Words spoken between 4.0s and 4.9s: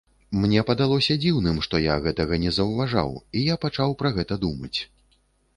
пра гэта думаць.